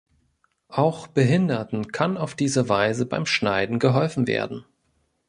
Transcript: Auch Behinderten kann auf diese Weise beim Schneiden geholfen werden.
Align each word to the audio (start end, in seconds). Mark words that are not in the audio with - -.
Auch 0.67 1.05
Behinderten 1.05 1.91
kann 1.91 2.17
auf 2.17 2.33
diese 2.33 2.67
Weise 2.69 3.05
beim 3.05 3.27
Schneiden 3.27 3.77
geholfen 3.77 4.25
werden. 4.25 4.65